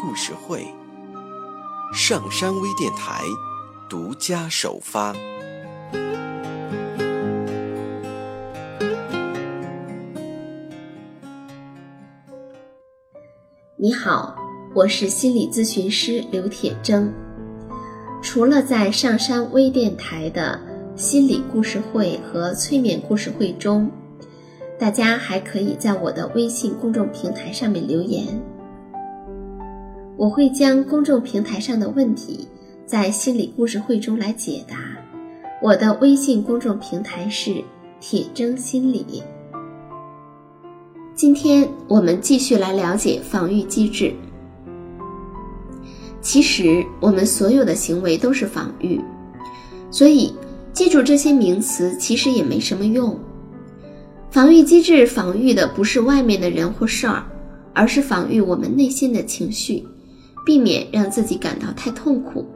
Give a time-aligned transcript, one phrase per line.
[0.00, 0.66] 故事会，
[1.92, 3.22] 上山微电台
[3.86, 5.14] 独家首发。
[13.76, 14.34] 你好，
[14.74, 17.12] 我是心理咨询师刘铁铮。
[18.22, 20.58] 除了在上山微电台的
[20.96, 23.90] 心理故事会和催眠故事会中。
[24.78, 28.26] 大家还可以在我的微信公众平台上面留言，
[30.20, 32.46] 我会将公众平台上的问题
[32.84, 34.76] 在心理故事会中来解答。
[35.62, 37.64] 我的微信公众平台是
[38.00, 39.22] 铁铮心理。
[41.14, 44.12] 今天我们继续来了解防御机制。
[46.20, 49.00] 其实我们所有的行为都是防御，
[49.90, 50.34] 所以
[50.74, 53.18] 记住这些名词其实也没什么用。
[54.30, 57.24] 防御机制防御的不是外面的人或事儿，
[57.72, 59.82] 而是防御我们内心的情绪，
[60.44, 62.46] 避免让自己感到太痛苦。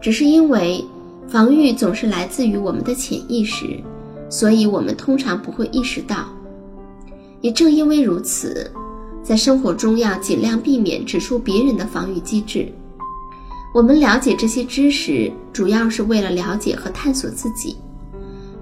[0.00, 0.84] 只是因为
[1.28, 3.78] 防御总是来自于我们的潜意识，
[4.28, 6.28] 所以我们通常不会意识到。
[7.40, 8.70] 也正因为如此，
[9.22, 12.70] 在生活中要尽量避免指出别人的防御机制。
[13.74, 17.76] 我们了解这些知识，主要是为了了解和探索自己，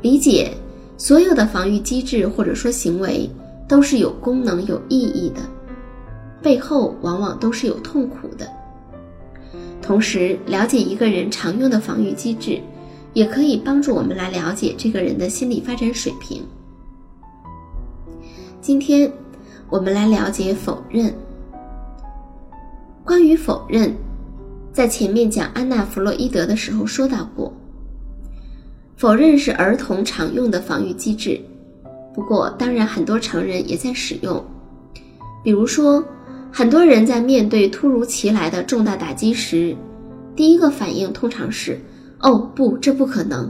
[0.03, 0.53] 理解。
[1.01, 3.31] 所有的防御机制或者说行为
[3.69, 5.41] 都是有功能、有意义的，
[6.43, 8.49] 背后往往都是有痛苦的。
[9.81, 12.61] 同时，了解一个人常用的防御机制，
[13.15, 16.43] 也可以帮助我们来了解这个人的心理发展水平。
[18.61, 19.11] 今天，
[19.71, 21.15] 我们来了解否认。
[23.05, 23.95] 关于否认，
[24.73, 27.51] 在前面讲安娜·弗洛伊德的时候说到过。
[28.97, 31.41] 否认是儿童常用的防御机制，
[32.13, 34.45] 不过当然很多成人也在使用。
[35.43, 36.05] 比如说，
[36.59, 39.77] 很多人在面对突如其来的重大打击时，
[40.35, 41.81] 第一个反应通常是
[42.19, 43.49] “哦不，这不可能”。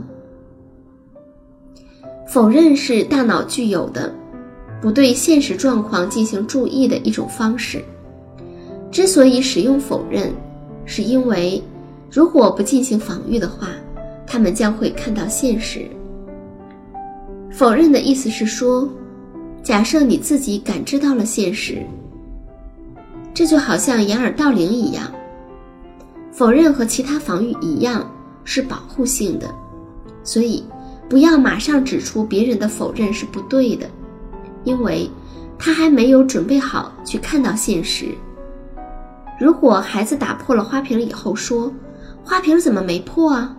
[2.29, 4.13] 否认是大脑具有的
[4.79, 7.83] 不对现实状况进行注意的一种方式。
[8.91, 10.31] 之所以使用否认，
[10.85, 11.59] 是因为
[12.11, 13.69] 如果不进行防御的话。
[14.27, 15.87] 他们将会看到现实。
[17.49, 18.87] 否认的意思是说，
[19.63, 21.83] 假设你自己感知到了现实，
[23.39, 25.09] 这就好像掩耳盗铃一样。
[26.29, 28.05] 否认和其他防御一样
[28.43, 29.49] 是保护性的，
[30.25, 30.61] 所以
[31.07, 33.89] 不要马上指出别人的否认是不对的，
[34.65, 35.09] 因为
[35.57, 38.13] 他还没有准备好去看到现实。
[39.39, 41.73] 如果孩子打破了花瓶以后说
[42.25, 43.55] ：“花瓶怎么没破啊？”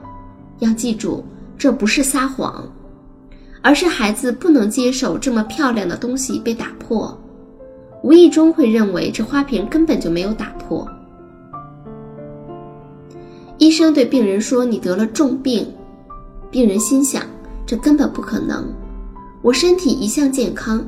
[0.61, 1.25] 要记住，
[1.57, 2.71] 这不是撒谎，
[3.63, 7.19] 而是孩子不能接受这么漂亮的东西被打破，
[8.03, 10.87] 无意中会认为这花瓶根本就没有打破。
[13.59, 15.71] 医生对病人说：“你得了重病。”
[16.51, 17.23] 病人心想
[17.67, 18.65] ：“这根本不可能，
[19.43, 20.85] 我身体一向健康，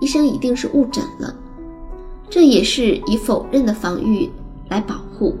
[0.00, 1.34] 医生一定是误诊了。”
[2.28, 4.30] 这也是以否认的防御
[4.68, 5.36] 来保护。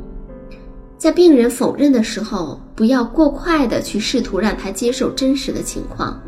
[0.98, 6.20] 在病人否认的时候，不要过快的去试图让他接受真实的情况。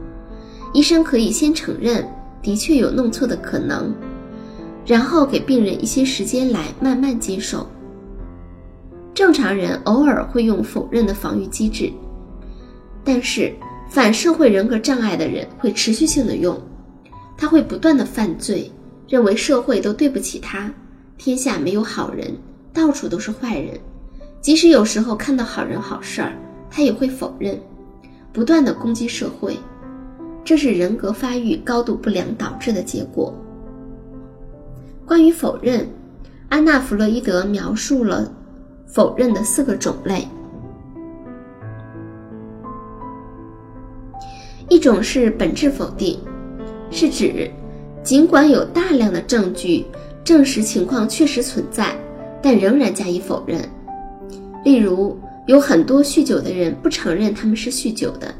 [0.73, 2.09] 医生可以先承认
[2.41, 3.93] 的确有弄错的可能，
[4.85, 7.67] 然后给病人一些时间来慢慢接受。
[9.15, 11.93] 正常人偶尔会用否认的防御机制，
[13.05, 13.55] 但是
[13.89, 16.59] 反社会人格障碍的人会持续性的用，
[17.37, 18.73] 他会不断的犯罪，
[19.07, 20.73] 认为社会都对不起他，
[21.19, 22.35] 天下没有好人，
[22.73, 23.79] 到处都是坏人。
[24.41, 26.33] 即使有时候看到好人好事儿，
[26.71, 27.61] 他也会否认，
[28.33, 29.59] 不断的攻击社会，
[30.43, 33.33] 这是人格发育高度不良导致的结果。
[35.07, 35.87] 关于否认，
[36.49, 38.31] 安娜·弗洛伊德描述了
[38.87, 40.27] 否认的四个种类：
[44.69, 46.19] 一种是本质否定，
[46.91, 47.51] 是指
[48.03, 49.85] 尽管有大量的证据
[50.25, 51.95] 证实情况确实存在，
[52.41, 53.61] 但仍然加以否认。
[54.65, 58.33] 例如，有很多酗酒的人不承认他们是酗酒的，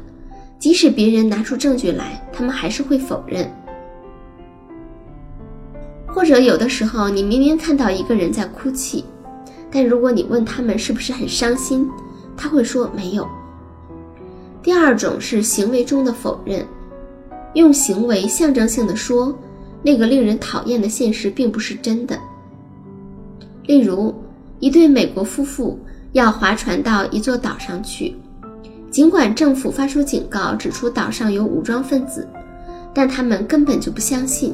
[0.57, 3.51] 即使别人拿出证据来，他们还是会否认。
[6.13, 9.03] 或者有的时候，你明明看到一个人在哭泣，
[9.71, 11.89] 但如果你问他们是不是很伤心，
[12.37, 13.27] 他会说没有。
[14.61, 16.65] 第二种是行为中的否认，
[17.55, 19.37] 用行为象征性的说
[19.81, 22.17] 那个令人讨厌的现实并不是真的。
[23.65, 24.13] 例如，
[24.59, 25.79] 一对美国夫妇
[26.13, 28.15] 要划船到一座岛上去，
[28.91, 32.27] 尽管政府发出警告，指出岛上有武装分子，
[32.93, 34.53] 但他们根本就不相信，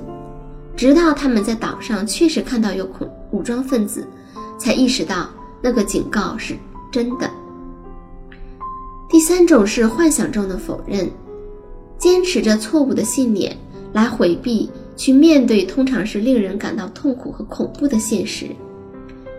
[0.79, 4.07] 直到他们在岛上确实看到有恐武装分子。
[4.57, 5.29] 才意识到
[5.61, 6.55] 那个警告是
[6.89, 7.29] 真的。
[9.09, 11.11] 第三种是幻想中的否认，
[11.97, 13.57] 坚持着错误的信念
[13.91, 18.47] 来回避去面对通常是令人感到痛苦和恐怖的现实。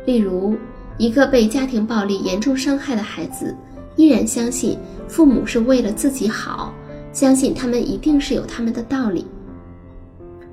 [0.05, 0.55] 例如，
[0.99, 3.57] 一个被家庭暴力严重伤害的孩子，
[3.97, 4.77] 依然相信
[5.09, 6.75] 父母是为了自己好，
[7.15, 9.25] 相信他们一定是有他们的道理。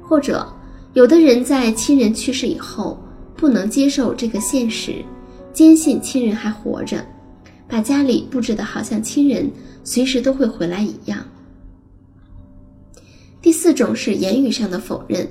[0.01, 0.47] 或者，
[0.97, 2.97] 有的人在亲人去世以后。
[3.35, 5.05] 不能接受这个现实，
[5.53, 7.05] 坚信亲人还活着，
[7.67, 9.47] 把家里布置的好像亲人
[9.83, 11.23] 随时都会回来一样。
[13.39, 15.27] 第四种是言语上的否认，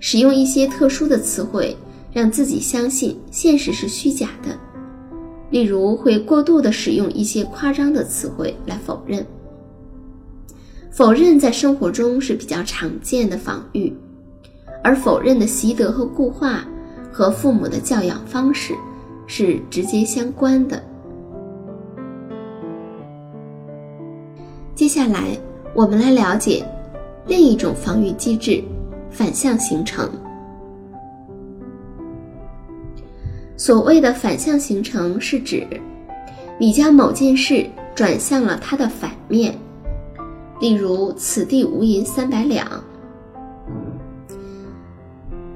[0.00, 1.76] 使用一些特殊的词汇，
[2.12, 4.58] 让自己相信现实是虚假的。
[5.52, 9.24] 例如，会过度的使用一些夸张的词汇来否认。
[10.90, 13.92] 否认在生活中是比较常见的防御，
[14.84, 16.64] 而否认的习得和固化。
[17.16, 18.74] 和父母的教养方式
[19.28, 20.82] 是直接相关的。
[24.74, 25.38] 接下来，
[25.74, 26.66] 我们来了解
[27.28, 28.60] 另一种防御机制——
[29.10, 30.10] 反向形成。
[33.56, 35.64] 所谓的反向形成，是指
[36.58, 37.64] 你将某件事
[37.94, 39.56] 转向了它的反面。
[40.58, 42.68] 例如，此地无银三百两。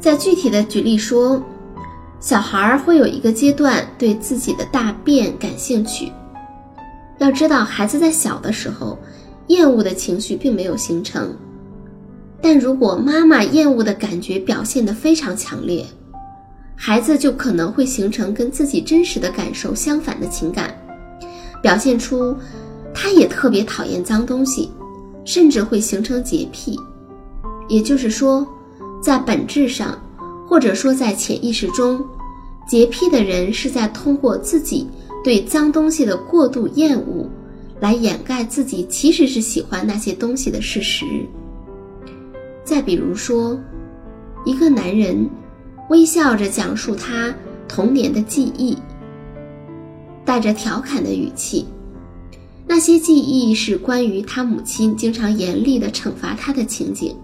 [0.08, 1.38] 再具体的举例说，
[2.19, 6.10] 小孩会有一个阶段对自己的大便感兴趣。
[7.19, 8.99] 要知道，孩子在小的时候，
[9.49, 11.37] 厌恶的情绪并没有形成，
[12.40, 15.84] 但如果妈妈厌恶的感觉表现得非常强烈，
[16.75, 20.75] 孩子就可能会形成跟自己真实的感受相反的情感，
[21.60, 22.34] 表现出
[22.94, 24.72] 他也特别讨厌脏东西，
[25.26, 26.81] 甚至会形成洁癖。
[27.69, 28.49] 也就是说。
[29.00, 29.98] 在本质上，
[30.46, 32.04] 或者说在潜意识中，
[32.68, 34.86] 洁癖的人是在通过自己
[35.22, 37.28] 对脏东西的过度厌恶，
[37.80, 41.04] 来掩盖自己其实是喜欢那些东西的事实。
[42.64, 43.58] 再比如说，
[44.44, 45.28] 一个男人
[45.88, 47.34] 微笑着讲述他
[47.66, 48.76] 童年的记忆，
[50.24, 51.66] 带着调侃的语气，
[52.66, 57.16] 那些记忆是关于他母亲经常严厉地惩罚他的情景。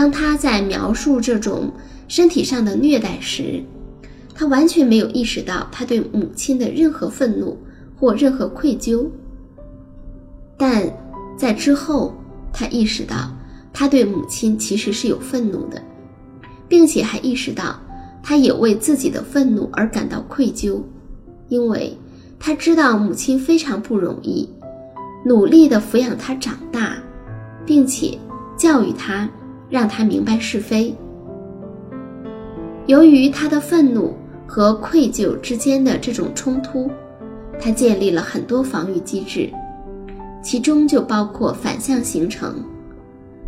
[0.00, 1.70] 当他在描述这种
[2.08, 3.62] 身体上的虐待时，
[4.34, 7.54] 他完全没有意识到他对母亲的任何愤怒
[7.94, 9.04] 或任何愧疚。
[10.56, 10.90] 但
[11.36, 12.14] 在之后，
[12.50, 13.30] 他意识到
[13.74, 15.82] 他对母亲其实是有愤怒的，
[16.66, 17.78] 并且还意识到
[18.22, 20.80] 他也为自己的愤怒而感到愧疚，
[21.50, 21.94] 因为
[22.38, 24.48] 他知道母亲非常不容易，
[25.26, 26.96] 努力地抚养他长大，
[27.66, 28.18] 并且
[28.56, 29.28] 教育他。
[29.70, 30.94] 让他明白是非。
[32.86, 34.12] 由于他的愤怒
[34.46, 36.90] 和愧疚之间的这种冲突，
[37.60, 39.48] 他建立了很多防御机制，
[40.42, 42.56] 其中就包括反向形成。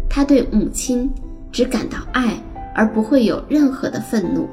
[0.09, 1.11] 他对母亲
[1.51, 2.41] 只感到爱，
[2.73, 4.49] 而不会有任何的愤怒。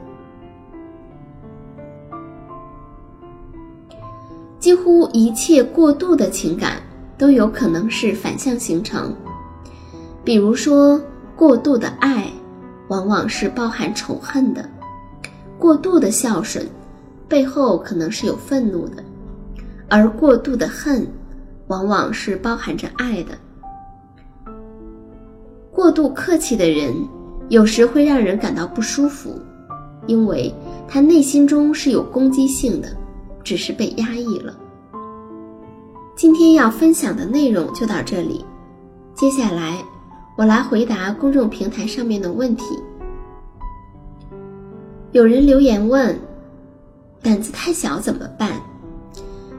[4.57, 6.81] 几乎一切过度的情感
[7.17, 9.13] 都有可能是反向形成，
[10.23, 10.99] 比如说。
[11.39, 12.29] 过度的爱，
[12.89, 14.61] 往往是包含仇恨的；
[15.57, 16.67] 过度的孝顺，
[17.29, 19.01] 背后可能是有愤怒的；
[19.87, 21.07] 而过度的恨，
[21.67, 23.31] 往往是包含着爱的。
[25.71, 26.93] 过度客气的人，
[27.47, 29.39] 有时会让人感到不舒服，
[30.07, 30.53] 因为
[30.89, 32.89] 他内心中是有攻击性的，
[33.45, 34.53] 只是被压抑了。
[36.17, 38.43] 今天要分享的内容就到这里，
[39.15, 39.81] 接下来。
[40.39, 42.63] 我来回答公众平台上面的问题。
[45.11, 46.17] 有人留言问
[47.21, 48.51] ：“胆子太小怎么办？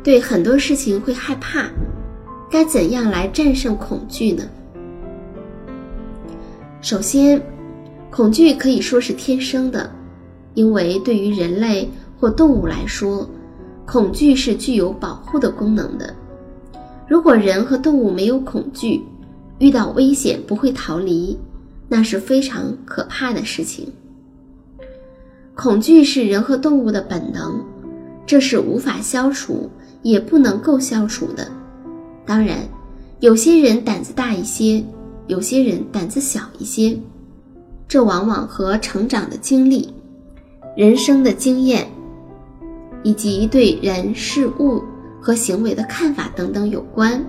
[0.02, 1.66] 对很多事情会害怕，
[2.50, 4.42] 该怎样来战胜恐惧呢？”
[6.80, 7.42] 首先，
[8.10, 9.90] 恐惧可以说是天生的，
[10.54, 13.28] 因为对于人类或动物来说，
[13.84, 16.14] 恐惧是具有保护的功能的。
[17.06, 19.04] 如果人和动物没有恐惧，
[19.60, 21.38] 遇到危险不会逃离，
[21.88, 23.86] 那是非常可怕的事情。
[25.54, 27.62] 恐惧是人和动物的本能，
[28.26, 29.70] 这是无法消除，
[30.02, 31.46] 也不能够消除的。
[32.24, 32.58] 当然，
[33.20, 34.82] 有些人胆子大一些，
[35.26, 36.98] 有些人胆子小一些，
[37.86, 39.92] 这往往和成长的经历、
[40.74, 41.86] 人生的经验，
[43.02, 44.82] 以及对人事物
[45.20, 47.22] 和行为的看法等等有关。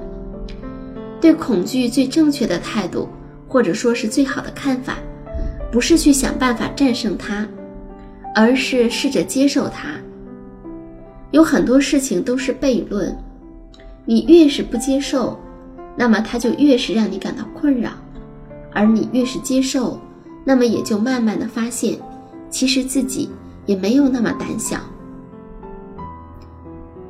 [1.21, 3.07] 对恐惧最正确的态度，
[3.47, 4.97] 或者说是最好的看法，
[5.71, 7.47] 不是去想办法战胜它，
[8.35, 9.89] 而是试着接受它。
[11.29, 13.15] 有很多事情都是悖论，
[14.03, 15.39] 你越是不接受，
[15.95, 17.91] 那么它就越是让你感到困扰；
[18.73, 20.01] 而你越是接受，
[20.43, 21.97] 那么也就慢慢的发现，
[22.49, 23.29] 其实自己
[23.67, 24.77] 也没有那么胆小。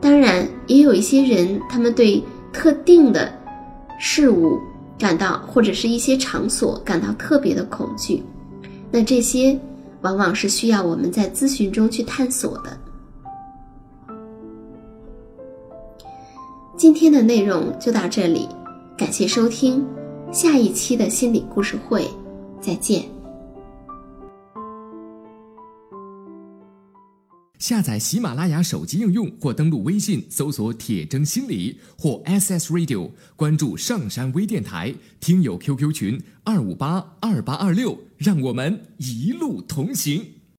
[0.02, 3.41] 当然，也有一些人，他们对特定的。
[4.04, 4.60] 事物
[4.98, 8.24] 感到或者是一些场所感到特别的恐惧，
[8.90, 9.58] 那这些
[10.02, 12.76] 往往是需要我们在咨询中去探索的。
[16.76, 18.50] 今天的内容就到这里，
[18.98, 19.86] 感谢收听，
[20.32, 22.10] 下一期的心理故事会，
[22.60, 23.21] 再见。
[27.62, 40.26] 下载喜马拉雅手机应用或登录微信搜索“铁铮心理”或 SS Radio，关注上山微电台，听友 QQ 群二五八二八二六，让我们一路同行。